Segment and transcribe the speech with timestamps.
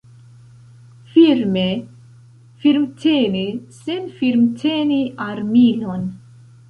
[1.13, 1.65] Firme
[2.63, 3.45] firmteni
[3.83, 6.09] sen firmteni armilon.